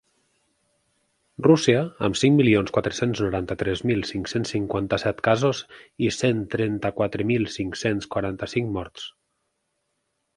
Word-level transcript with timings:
Rússia, 1.47 1.81
amb 2.07 2.15
cinc 2.21 2.39
milions 2.39 2.73
quatre-cents 2.77 3.21
noranta-tres 3.25 3.83
mil 3.89 4.01
cinc-cents 4.11 4.53
cinquanta-set 4.55 5.21
casos 5.29 5.61
i 6.07 6.09
cent 6.17 6.41
trenta-quatre 6.55 7.27
mil 7.33 7.47
cinc-cents 7.57 8.09
quaranta-cinc 8.17 8.73
morts. 8.79 9.05